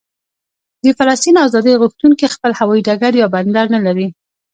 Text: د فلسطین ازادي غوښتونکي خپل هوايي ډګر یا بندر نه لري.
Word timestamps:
د 0.83 0.85
فلسطین 0.97 1.35
ازادي 1.45 1.73
غوښتونکي 1.81 2.25
خپل 2.35 2.51
هوايي 2.59 2.81
ډګر 2.87 3.13
یا 3.21 3.27
بندر 3.35 3.65
نه 3.75 3.79
لري. 3.87 4.07